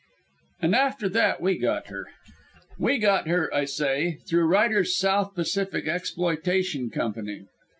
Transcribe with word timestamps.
And 0.63 0.73
after 0.73 1.07
that 1.09 1.41
we 1.41 1.59
got 1.59 1.89
her. 1.89 2.07
We 2.79 2.97
got 2.97 3.27
her, 3.27 3.53
I 3.53 3.65
say, 3.65 4.17
through 4.25 4.47
Ryder's 4.47 4.97
South 4.97 5.35
Pacific 5.35 5.87
Exploitation 5.87 6.89
Company. 6.89 7.45